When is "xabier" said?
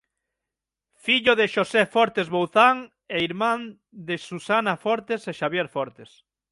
5.39-5.67